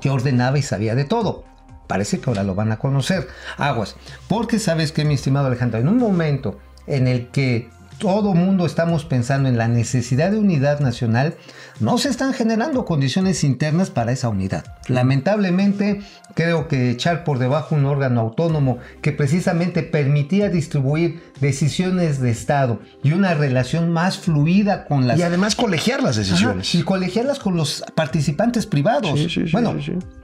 que 0.00 0.10
ordenaba 0.10 0.58
y 0.58 0.62
sabía 0.62 0.94
de 0.94 1.04
todo. 1.04 1.44
Parece 1.88 2.20
que 2.20 2.30
ahora 2.30 2.44
lo 2.44 2.54
van 2.54 2.70
a 2.70 2.78
conocer. 2.78 3.26
Aguas. 3.56 3.96
Porque 4.28 4.60
sabes 4.60 4.92
que, 4.92 5.04
mi 5.04 5.14
estimado 5.14 5.48
Alejandro, 5.48 5.80
en 5.80 5.88
un 5.88 5.98
momento 5.98 6.60
en 6.86 7.08
el 7.08 7.28
que 7.28 7.70
todo 7.98 8.34
mundo 8.34 8.64
estamos 8.64 9.04
pensando 9.04 9.48
en 9.48 9.58
la 9.58 9.66
necesidad 9.66 10.30
de 10.30 10.38
unidad 10.38 10.78
nacional, 10.78 11.34
no 11.80 11.98
se 11.98 12.08
están 12.08 12.32
generando 12.32 12.84
condiciones 12.84 13.44
internas 13.44 13.90
para 13.90 14.12
esa 14.12 14.28
unidad. 14.28 14.64
Lamentablemente, 14.88 16.00
creo 16.34 16.68
que 16.68 16.90
echar 16.90 17.24
por 17.24 17.38
debajo 17.38 17.74
un 17.74 17.84
órgano 17.84 18.20
autónomo 18.20 18.78
que 19.02 19.12
precisamente 19.12 19.82
permitía 19.82 20.48
distribuir 20.48 21.20
decisiones 21.40 22.20
de 22.20 22.30
Estado 22.30 22.80
y 23.02 23.12
una 23.12 23.34
relación 23.34 23.92
más 23.92 24.18
fluida 24.18 24.86
con 24.86 25.06
las... 25.06 25.18
Y 25.18 25.22
además 25.22 25.54
colegiar 25.54 26.02
las 26.02 26.16
decisiones. 26.16 26.74
y 26.74 26.82
colegiarlas 26.82 27.38
con 27.38 27.56
los 27.56 27.84
participantes 27.94 28.66
privados. 28.66 29.28
bueno, 29.52 29.76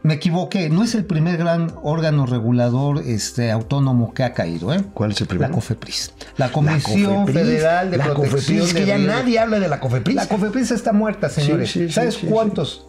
me 0.03 0.15
equivoqué, 0.15 0.71
no 0.71 0.83
es 0.83 0.95
el 0.95 1.05
primer 1.05 1.37
gran 1.37 1.73
órgano 1.83 2.27
regulador 2.27 3.03
este, 3.05 3.51
autónomo 3.51 4.13
que 4.13 4.25
ha 4.25 4.33
caído. 4.33 4.73
¿eh? 4.73 4.83
¿Cuál 4.95 5.13
es 5.13 5.21
el 5.21 5.27
primero? 5.27 5.49
La 5.49 5.55
COFEPRIS. 5.55 6.13
La 6.37 6.51
Comisión 6.51 7.27
Federal 7.27 7.91
de 7.91 7.99
la 7.99 8.05
Protección 8.05 8.61
COFEPRIS, 8.61 8.75
que 8.75 8.87
ya 8.87 8.99
nadie 8.99 9.39
habla 9.39 9.61
de 9.61 9.69
la 9.69 9.81
COFEPRIS. 9.81 10.17
La 10.17 10.27
COFEPRIS 10.27 10.71
está 10.71 10.93
muerta, 10.93 11.29
señores. 11.45 11.95
¿Sabes 11.95 12.19
cuántos? 12.19 12.87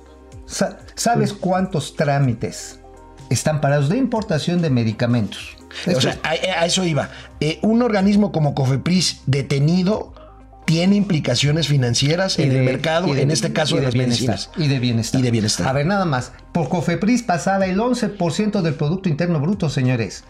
¿Sabes 0.95 1.33
cuántos 1.33 1.95
trámites 1.95 2.79
están 3.29 3.61
parados 3.61 3.89
de 3.89 3.97
importación 3.97 4.61
de 4.61 4.69
medicamentos? 4.69 5.57
o 5.93 6.01
sea, 6.01 6.19
a, 6.23 6.65
eso 6.65 6.83
iba. 6.83 7.09
Eh, 7.39 7.59
un 7.61 7.81
organismo 7.81 8.31
como 8.31 8.53
COFEPRIS 8.55 9.21
detenido 9.25 10.13
tiene 10.65 10.95
implicaciones 10.95 11.67
financieras 11.67 12.39
en 12.39 12.51
el 12.51 12.63
mercado, 12.63 13.15
en 13.15 13.31
este 13.31 13.53
caso 13.53 13.75
de, 13.75 13.83
las 13.83 13.95
medicinas. 13.95 14.49
Y 14.57 14.67
de 14.67 14.79
bienestar. 14.79 15.21
Y 15.21 15.23
de 15.23 15.31
bienestar. 15.31 15.67
A 15.67 15.73
ver, 15.73 15.85
nada 15.85 16.05
más. 16.05 16.31
Por 16.51 16.69
Cofepris 16.69 17.21
pasaba 17.21 17.65
el 17.65 17.77
11% 17.77 18.61
del 18.61 18.73
Producto 18.73 19.09
Interno 19.09 19.39
Bruto, 19.39 19.69
señores. 19.69 20.23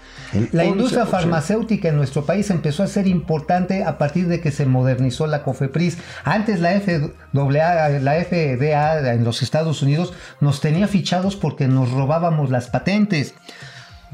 la 0.51 0.65
industria 0.65 1.05
farmacéutica 1.05 1.89
en 1.89 1.97
nuestro 1.97 2.25
país 2.25 2.49
empezó 2.49 2.83
a 2.83 2.87
ser 2.87 3.07
importante 3.07 3.83
a 3.83 3.97
partir 3.97 4.27
de 4.27 4.41
que 4.41 4.51
se 4.51 4.65
modernizó 4.65 5.27
la 5.27 5.43
Cofepris. 5.43 5.97
Antes 6.23 6.59
la 6.59 6.79
FAA, 6.81 7.89
la 7.99 8.23
FDA 8.23 9.13
en 9.13 9.23
los 9.23 9.41
Estados 9.41 9.81
Unidos 9.81 10.13
nos 10.41 10.61
tenía 10.61 10.87
fichados 10.87 11.35
porque 11.35 11.67
nos 11.67 11.91
robábamos 11.91 12.49
las 12.49 12.67
patentes. 12.67 13.35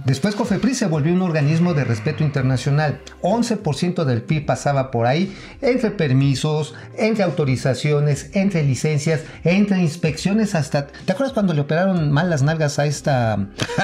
Después 0.06 0.36
COFEPRIS 0.36 0.78
se 0.78 0.88
volvió 0.88 1.14
un 1.14 1.22
organismo 1.22 1.74
de 1.74 1.84
respeto 1.84 2.24
internacional. 2.24 3.02
11% 3.22 4.04
del 4.04 4.22
PIB 4.22 4.46
pasaba 4.46 4.92
por 4.92 5.06
ahí, 5.06 5.36
entre 5.62 5.92
permisos, 5.92 6.74
entre 6.98 7.24
autorizaciones, 7.24 8.30
entre 8.34 8.64
licencias, 8.64 9.22
entre 9.44 9.80
inspecciones 9.80 10.56
hasta... 10.56 10.88
¿Te 10.88 11.12
acuerdas 11.12 11.34
cuando 11.34 11.54
le 11.54 11.62
operaron 11.62 12.12
mal 12.12 12.30
las 12.30 12.42
nalgas 12.42 12.80
a 12.80 12.86
esta... 12.86 13.34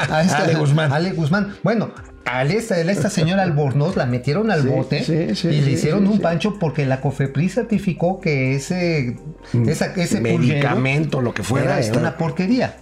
A 0.10 0.22
esta 0.22 0.38
Ale 0.44 0.56
Guzmán. 0.56 0.92
Ale 0.92 1.12
Guzmán. 1.12 1.56
Bueno, 1.64 1.92
a 2.26 2.44
esta, 2.44 2.80
esta 2.80 3.10
señora 3.10 3.44
Albornoz 3.44 3.96
la 3.96 4.06
metieron 4.06 4.52
al 4.52 4.64
bote 4.64 5.04
y 5.08 5.62
le 5.62 5.72
hicieron 5.72 6.08
un 6.08 6.20
pancho 6.20 6.60
porque 6.60 6.86
la 6.86 7.00
COFEPRIS 7.00 7.54
certificó 7.54 8.20
que 8.20 8.56
ese, 8.56 9.18
mm. 9.54 9.70
ese 9.70 10.22
medicamento, 10.22 11.22
lo 11.22 11.34
que 11.34 11.44
fuera, 11.44 11.80
era 11.80 11.98
una 11.98 12.18
porquería. 12.18 12.76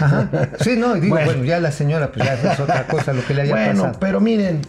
Ajá. 0.00 0.28
Sí, 0.60 0.76
no, 0.76 0.94
digo, 0.94 1.16
bueno. 1.16 1.44
ya 1.44 1.60
la 1.60 1.72
señora, 1.72 2.10
pues 2.12 2.24
ya 2.24 2.34
es 2.34 2.60
otra 2.60 2.86
cosa 2.86 3.12
lo 3.12 3.24
que 3.24 3.34
le 3.34 3.42
haya 3.42 3.50
bueno, 3.52 3.92
pero 4.00 4.20
miren, 4.20 4.62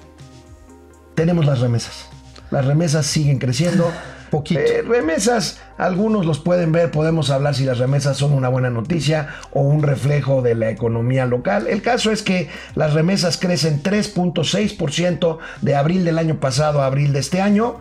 tenemos 1.16 1.46
las 1.46 1.60
remesas. 1.60 2.10
Las 2.52 2.66
remesas 2.66 3.06
siguen 3.06 3.40
creciendo. 3.40 3.92
Poquito. 4.30 4.60
Eh, 4.60 4.84
remesas, 4.84 5.60
algunos 5.78 6.26
los 6.26 6.40
pueden 6.40 6.72
ver, 6.72 6.92
podemos 6.92 7.32
hablar 7.32 7.56
si 7.56 7.66
las 7.66 7.80
remesas 7.80 8.16
son 8.18 8.34
una 8.34 8.48
buena 8.48 8.70
noticia 8.70 9.30
o 9.52 9.62
un 9.62 9.82
reflejo 9.82 10.42
de 10.42 10.54
la 10.54 10.70
economía 10.70 11.26
local. 11.26 11.66
El 11.68 11.82
caso 11.82 12.12
es 12.12 12.22
que 12.22 12.48
las 12.76 12.94
remesas 12.94 13.38
crecen 13.38 13.82
3.6% 13.82 15.40
de 15.62 15.76
abril 15.76 16.06
del 16.06 16.20
año 16.20 16.40
pasado 16.40 16.82
a 16.82 16.86
abril 16.86 17.12
de 17.12 17.20
este 17.20 17.42
año. 17.42 17.80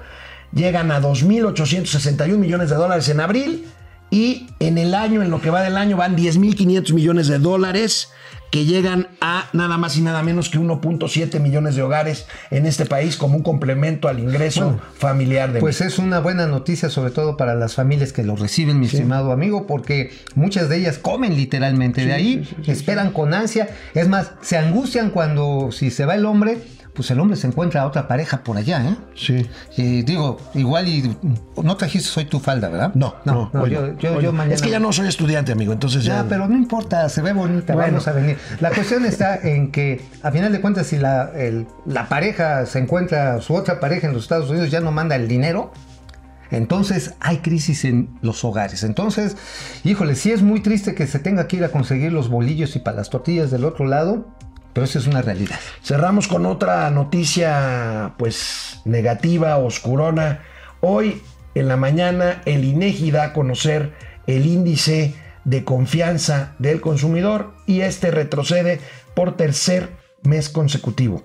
Llegan 0.52 0.90
a 0.90 1.00
2.861 1.00 2.38
millones 2.38 2.70
de 2.70 2.76
dólares 2.76 3.08
en 3.10 3.20
abril 3.20 3.66
y 4.10 4.46
en 4.60 4.78
el 4.78 4.94
año, 4.94 5.22
en 5.22 5.30
lo 5.30 5.40
que 5.40 5.50
va 5.50 5.62
del 5.62 5.76
año, 5.76 5.96
van 5.96 6.16
10.500 6.16 6.92
millones 6.92 7.28
de 7.28 7.38
dólares 7.38 8.10
que 8.50 8.64
llegan 8.64 9.08
a 9.20 9.48
nada 9.52 9.76
más 9.76 9.96
y 9.96 10.00
nada 10.00 10.22
menos 10.22 10.48
que 10.48 10.58
1.7 10.58 11.38
millones 11.40 11.76
de 11.76 11.82
hogares 11.82 12.26
en 12.50 12.64
este 12.64 12.86
país 12.86 13.16
como 13.16 13.36
un 13.36 13.42
complemento 13.42 14.08
al 14.08 14.20
ingreso 14.20 14.80
familiar 14.94 15.52
de 15.52 15.60
Pues 15.60 15.80
es 15.80 15.98
una 15.98 16.20
buena 16.20 16.46
noticia 16.46 16.88
sobre 16.88 17.10
todo 17.10 17.36
para 17.36 17.54
las 17.54 17.74
familias 17.74 18.12
que 18.12 18.22
lo 18.22 18.36
reciben, 18.36 18.80
mi 18.80 18.86
estimado 18.86 19.32
amigo, 19.32 19.66
porque 19.66 20.12
muchas 20.34 20.68
de 20.68 20.78
ellas 20.78 20.98
comen 20.98 21.36
literalmente 21.36 22.06
de 22.06 22.12
ahí, 22.12 22.48
esperan 22.66 23.12
con 23.12 23.34
ansia, 23.34 23.68
es 23.94 24.08
más, 24.08 24.32
se 24.40 24.56
angustian 24.56 25.10
cuando 25.10 25.70
si 25.70 25.90
se 25.90 26.06
va 26.06 26.14
el 26.14 26.24
hombre, 26.24 26.58
pues 26.98 27.12
el 27.12 27.20
hombre 27.20 27.36
se 27.36 27.46
encuentra 27.46 27.82
a 27.82 27.86
otra 27.86 28.08
pareja 28.08 28.42
por 28.42 28.56
allá, 28.56 28.84
¿eh? 28.84 28.96
Sí. 29.14 29.46
Y 29.76 30.02
digo, 30.02 30.36
igual 30.54 30.88
y 30.88 31.16
no 31.62 31.76
trajiste 31.76 32.08
soy 32.08 32.24
tu 32.24 32.40
falda, 32.40 32.68
¿verdad? 32.68 32.90
No, 32.96 33.14
no, 33.24 33.50
no 33.52 33.68
yo, 33.68 33.96
yo, 33.96 34.32
mañana... 34.32 34.52
Es 34.52 34.62
que 34.62 34.68
ya 34.68 34.80
no 34.80 34.92
soy 34.92 35.06
estudiante, 35.06 35.52
amigo, 35.52 35.72
entonces 35.72 36.02
ya... 36.02 36.24
Ya, 36.24 36.28
pero 36.28 36.48
no 36.48 36.56
importa, 36.56 37.08
se 37.08 37.22
ve 37.22 37.32
bonita, 37.32 37.76
vamos 37.76 38.08
a 38.08 38.12
venir. 38.14 38.36
La 38.58 38.70
cuestión 38.70 39.04
está 39.04 39.36
en 39.36 39.70
que, 39.70 40.04
a 40.24 40.32
final 40.32 40.50
de 40.50 40.60
cuentas, 40.60 40.88
si 40.88 40.98
la, 40.98 41.30
la 41.86 42.08
pareja 42.08 42.66
se 42.66 42.80
encuentra, 42.80 43.40
su 43.42 43.54
otra 43.54 43.78
pareja 43.78 44.08
en 44.08 44.12
los 44.12 44.24
Estados 44.24 44.50
Unidos 44.50 44.72
ya 44.72 44.80
no 44.80 44.90
manda 44.90 45.14
el 45.14 45.28
dinero, 45.28 45.70
entonces 46.50 47.14
hay 47.20 47.38
crisis 47.38 47.84
en 47.84 48.08
los 48.22 48.44
hogares. 48.44 48.82
Entonces, 48.82 49.36
híjole, 49.84 50.16
sí 50.16 50.32
es 50.32 50.42
muy 50.42 50.62
triste 50.62 50.96
que 50.96 51.06
se 51.06 51.20
tenga 51.20 51.46
que 51.46 51.58
ir 51.58 51.64
a 51.64 51.68
conseguir 51.68 52.12
los 52.12 52.28
bolillos 52.28 52.74
y 52.74 52.80
para 52.80 52.96
las 52.96 53.08
tortillas 53.08 53.52
del 53.52 53.64
otro 53.64 53.86
lado, 53.86 54.26
pero 54.78 54.86
eso 54.86 55.00
es 55.00 55.08
una 55.08 55.22
realidad. 55.22 55.58
Cerramos 55.82 56.28
con 56.28 56.46
otra 56.46 56.88
noticia, 56.90 58.14
pues, 58.16 58.80
negativa, 58.84 59.56
oscurona. 59.56 60.44
Hoy, 60.80 61.20
en 61.56 61.66
la 61.66 61.76
mañana, 61.76 62.42
el 62.44 62.62
INEGI 62.62 63.10
da 63.10 63.24
a 63.24 63.32
conocer 63.32 63.92
el 64.28 64.46
índice 64.46 65.16
de 65.42 65.64
confianza 65.64 66.54
del 66.60 66.80
consumidor 66.80 67.54
y 67.66 67.80
este 67.80 68.12
retrocede 68.12 68.78
por 69.16 69.36
tercer 69.36 69.96
mes 70.22 70.48
consecutivo. 70.48 71.24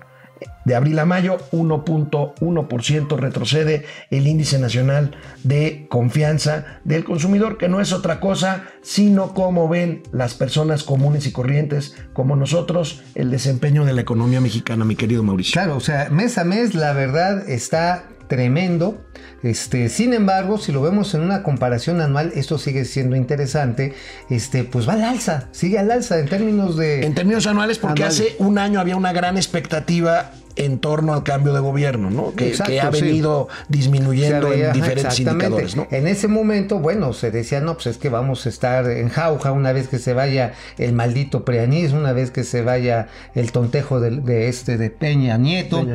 De 0.64 0.74
abril 0.74 0.98
a 0.98 1.04
mayo, 1.04 1.38
1.1% 1.52 3.18
retrocede 3.18 3.84
el 4.10 4.26
índice 4.26 4.58
nacional 4.58 5.16
de 5.42 5.86
confianza 5.90 6.80
del 6.84 7.04
consumidor, 7.04 7.58
que 7.58 7.68
no 7.68 7.80
es 7.80 7.92
otra 7.92 8.20
cosa 8.20 8.64
sino 8.82 9.34
cómo 9.34 9.68
ven 9.68 10.02
las 10.12 10.34
personas 10.34 10.84
comunes 10.84 11.26
y 11.26 11.32
corrientes 11.32 11.96
como 12.12 12.36
nosotros 12.36 13.02
el 13.14 13.30
desempeño 13.30 13.84
de 13.84 13.92
la 13.92 14.02
economía 14.02 14.40
mexicana, 14.40 14.84
mi 14.84 14.96
querido 14.96 15.22
Mauricio. 15.22 15.52
Claro, 15.52 15.76
o 15.76 15.80
sea, 15.80 16.08
mes 16.10 16.38
a 16.38 16.44
mes 16.44 16.74
la 16.74 16.92
verdad 16.92 17.48
está 17.48 18.04
tremendo. 18.34 18.98
Este, 19.44 19.88
sin 19.88 20.12
embargo, 20.12 20.58
si 20.58 20.72
lo 20.72 20.82
vemos 20.82 21.14
en 21.14 21.20
una 21.20 21.44
comparación 21.44 22.00
anual, 22.00 22.32
esto 22.34 22.58
sigue 22.58 22.84
siendo 22.84 23.14
interesante. 23.14 23.94
Este, 24.28 24.64
pues 24.64 24.88
va 24.88 24.94
al 24.94 25.04
alza, 25.04 25.48
sigue 25.52 25.78
al 25.78 25.90
alza 25.90 26.18
en 26.18 26.26
términos 26.26 26.76
de. 26.76 27.06
En 27.06 27.14
términos 27.14 27.46
anuales, 27.46 27.78
porque 27.78 28.02
hace 28.02 28.34
un 28.38 28.58
año 28.58 28.80
había 28.80 28.96
una 28.96 29.12
gran 29.12 29.36
expectativa 29.36 30.32
en 30.56 30.78
torno 30.78 31.14
al 31.14 31.22
cambio 31.22 31.52
de 31.52 31.60
gobierno, 31.60 32.10
¿no? 32.10 32.32
Que, 32.34 32.52
que 32.52 32.80
ha 32.80 32.90
venido 32.90 33.48
disminuyendo 33.68 34.52
en 34.52 34.72
diferentes 34.72 35.18
indicadores, 35.18 35.76
¿no? 35.76 35.88
En 35.90 36.06
ese 36.06 36.28
momento, 36.28 36.78
bueno, 36.78 37.12
se 37.12 37.30
decía, 37.30 37.60
no, 37.60 37.74
pues 37.74 37.88
es 37.88 37.98
que 37.98 38.08
vamos 38.08 38.46
a 38.46 38.48
estar 38.48 38.88
en 38.88 39.08
jauja 39.08 39.52
una 39.52 39.72
vez 39.72 39.88
que 39.88 39.98
se 39.98 40.12
vaya 40.14 40.54
el 40.78 40.92
maldito 40.92 41.44
preanismo, 41.44 41.98
una 41.98 42.12
vez 42.12 42.30
que 42.30 42.44
se 42.44 42.62
vaya 42.62 43.08
el 43.34 43.52
tontejo 43.52 44.00
de, 44.00 44.48
este 44.48 44.78
de 44.78 44.90
Peña 44.90 45.36
Nieto, 45.38 45.86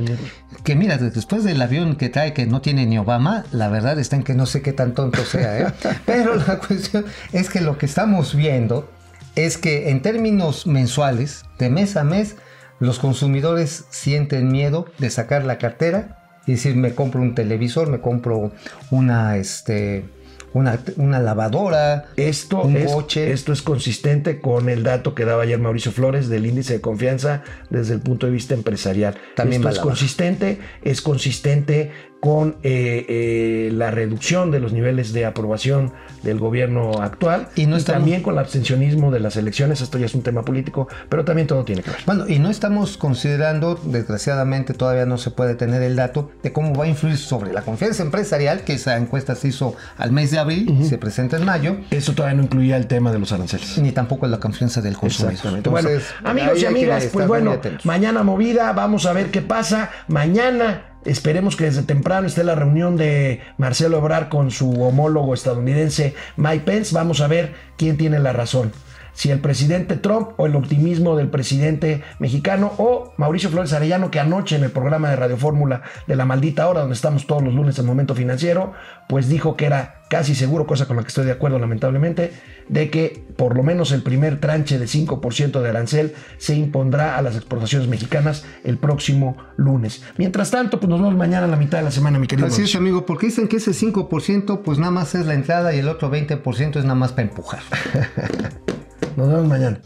Que 0.64 0.76
mira, 0.76 0.98
después 0.98 1.44
del 1.44 1.62
avión 1.62 1.96
que 1.96 2.10
trae 2.10 2.34
que 2.34 2.46
no 2.46 2.62
tiene 2.62 2.86
ni 2.86 2.98
Obama, 2.98 3.46
la 3.52 3.70
verdad 3.70 3.98
está 4.00 4.16
en 4.16 4.24
que 4.24 4.34
no 4.34 4.46
sé 4.46 4.62
qué 4.62 4.74
tan 4.74 4.94
tonto 4.94 5.24
sea, 5.24 5.60
¿eh? 5.60 5.74
Pero 6.06 6.36
la 6.36 6.60
cuestión 6.60 7.06
es 7.32 7.50
que 7.50 7.62
lo 7.62 7.78
que 7.78 7.86
estamos 7.86 8.36
viendo 8.36 8.90
es 9.36 9.58
que 9.58 9.90
en 9.90 10.02
términos 10.02 10.68
mensuales, 10.68 11.46
de 11.58 11.70
mes 11.70 11.96
a 11.96 12.04
mes, 12.04 12.36
los 12.80 13.00
consumidores 13.00 13.86
sienten 13.90 14.52
miedo 14.52 14.86
de 14.98 15.10
sacar 15.10 15.46
la 15.46 15.58
cartera 15.58 16.42
y 16.46 16.54
decir, 16.54 16.76
me 16.76 16.96
compro 16.96 17.22
un 17.22 17.36
televisor, 17.36 17.90
me 17.90 18.00
compro 18.00 18.52
una, 18.90 19.38
este, 19.38 20.06
una, 20.54 21.20
lavadora, 21.20 22.06
esto 22.16 22.64
un 22.64 22.78
es, 22.78 22.92
coche. 22.92 23.32
Esto 23.32 23.54
es 23.54 23.62
consistente 23.62 24.40
con 24.40 24.70
el 24.70 24.84
dato 24.84 25.14
que 25.14 25.26
daba 25.26 25.44
ayer 25.44 25.60
Mauricio 25.60 25.92
Flores 25.92 26.30
del 26.30 26.46
índice 26.46 26.74
de 26.74 26.82
confianza 26.82 27.44
desde 27.70 27.94
el 27.94 28.02
punto 28.02 28.26
de 28.26 28.32
vista 28.32 28.54
empresarial. 28.54 29.16
También 29.36 29.62
esto 29.62 29.74
es 29.74 29.80
consistente, 29.80 30.60
es 30.82 31.02
consistente 31.02 31.92
con 32.20 32.58
eh, 32.64 33.06
eh, 33.08 33.70
la 33.74 33.92
reducción 33.92 34.52
de 34.52 34.60
los 34.60 34.74
niveles 34.74 35.14
de 35.14 35.26
aprobación 35.26 35.94
del 36.24 36.38
gobierno 36.38 37.02
actual 37.02 37.48
y, 37.56 37.66
no 37.66 37.82
también 37.82 38.22
con 38.22 38.34
el 38.34 38.40
abstencionismo 38.40 39.10
de 39.10 39.22
las 39.22 39.38
elecciones. 39.38 39.82
Esto 39.82 39.98
ya 39.98 40.06
es 40.06 40.16
un 40.16 40.22
tema 40.22 40.44
político, 40.44 40.88
pero 41.08 41.24
también 41.24 41.48
todo 41.48 41.64
tiene 41.64 41.82
que 41.82 41.92
ver. 41.92 42.00
Bueno, 42.06 42.28
y 42.28 42.40
no 42.40 42.50
estamos 42.50 42.98
considerando, 42.98 43.80
desgraciadamente 43.84 44.74
todavía 44.74 45.06
no 45.06 45.18
se 45.18 45.32
puede 45.32 45.56
tener 45.56 45.82
el 45.82 45.96
dato 45.96 46.32
de 46.44 46.52
cómo 46.52 46.76
va 46.76 46.86
a 46.86 46.88
influir 46.88 47.18
sobre 47.18 47.54
la 47.54 47.62
confianza 47.62 48.04
empresarial, 48.04 48.62
que 48.62 48.74
esa 48.74 48.98
encuesta 48.98 49.36
se 49.36 49.50
hizo 49.50 49.76
al 49.98 50.12
mes 50.12 50.32
de 50.32 50.40
abril, 50.40 50.78
y 50.82 50.86
se 50.86 50.98
presenta 50.98 51.38
en 51.38 51.46
mayo. 51.46 51.78
Eso 51.90 52.14
todavía 52.14 52.36
no 52.36 52.44
incluía 52.44 52.76
el 52.76 52.88
tema 52.88 53.12
de 53.12 53.20
los 53.20 53.32
aranceles. 53.32 53.78
Ni 53.78 53.92
tampoco 53.92 54.28
la 54.28 54.40
confianza 54.40 54.82
del 54.82 54.98
consumidor. 54.98 55.34
Exactamente. 55.34 55.70
bueno, 55.70 55.90
amigos 56.24 56.62
y 56.62 56.66
amigas, 56.66 57.10
pues 57.14 57.28
bueno, 57.28 57.60
mañana 57.86 58.24
movida, 58.24 58.74
vamos 58.74 59.06
a 59.06 59.14
ver 59.14 59.32
qué 59.32 59.42
pasa. 59.42 59.90
Mañana 60.08 60.89
Esperemos 61.06 61.56
que 61.56 61.66
desde 61.66 61.84
temprano 61.84 62.28
esté 62.28 62.44
la 62.44 62.56
reunión 62.56 62.98
de 62.98 63.42
Marcelo 63.58 64.00
Obrar 64.00 64.30
con 64.30 64.52
su 64.52 64.84
homólogo 64.84 65.34
estadounidense 65.34 66.14
Mike 66.36 66.66
Pence. 66.66 66.94
Vamos 66.94 67.22
a 67.22 67.28
ver 67.28 67.54
quién 67.78 67.98
tiene 67.98 68.20
la 68.20 68.34
razón. 68.34 68.72
Si 69.14 69.32
el 69.32 69.40
presidente 69.40 69.98
Trump 69.98 70.30
o 70.38 70.46
el 70.46 70.56
optimismo 70.56 71.16
del 71.16 71.30
presidente 71.30 72.04
mexicano 72.20 72.72
o 72.78 73.14
Mauricio 73.18 73.50
Flores 73.50 73.74
Arellano, 73.74 74.12
que 74.12 74.20
anoche 74.20 74.56
en 74.56 74.64
el 74.64 74.72
programa 74.72 75.10
de 75.10 75.16
Radio 75.16 75.38
Fórmula 75.38 75.82
de 76.08 76.16
la 76.16 76.26
maldita 76.26 76.68
hora, 76.68 76.82
donde 76.82 76.96
estamos 76.96 77.28
todos 77.28 77.44
los 77.44 77.54
lunes 77.54 77.78
en 77.80 77.86
Momento 77.86 78.16
Financiero, 78.16 78.74
pues 79.08 79.28
dijo 79.28 79.56
que 79.56 79.66
era 79.66 80.00
casi 80.10 80.36
seguro, 80.36 80.66
cosa 80.66 80.88
con 80.88 80.98
la 80.98 81.04
que 81.04 81.10
estoy 81.10 81.26
de 81.26 81.32
acuerdo 81.32 81.60
lamentablemente, 81.60 82.34
de 82.68 82.90
que 82.90 83.24
por 83.38 83.56
lo 83.56 83.64
menos 83.64 83.92
el 83.92 84.02
primer 84.02 84.40
tranche 84.40 84.80
de 84.80 84.86
5% 84.86 85.62
de 85.62 85.70
arancel 85.70 86.14
se 86.38 86.56
impondrá 86.56 87.18
a 87.18 87.22
las 87.22 87.36
exportaciones 87.36 87.88
mexicanas 87.88 88.46
el 88.64 88.78
próximo 88.78 89.38
lunes. 89.56 90.04
Mientras 90.18 90.52
tanto, 90.52 90.80
pues 90.80 90.90
nos 90.90 91.00
vemos 91.00 91.16
mañana 91.16 91.46
a 91.46 91.50
la 91.50 91.58
mitad 91.58 91.78
de 91.78 91.86
la 91.86 91.92
semana, 91.92 92.20
mi 92.20 92.28
querido. 92.28 92.48
Así 92.48 92.64
es, 92.64 92.76
amigo, 92.76 93.06
porque 93.06 93.28
dicen 93.28 93.48
que 93.48 93.58
ese 93.58 93.72
5% 93.72 94.62
pues 94.64 94.80
nada 94.80 94.92
más 94.92 95.14
es 95.16 95.26
la 95.26 95.36
entrada 95.36 95.74
y 95.74 95.80
el 95.80 95.88
otro 95.88 96.12
20% 96.12 96.78
es 96.78 96.84
nada 96.84 96.96
más 96.96 97.12
para 97.12 97.24
empujar. 97.24 97.62
nos 99.20 99.28
vemos 99.28 99.48
mañana. 99.48 99.82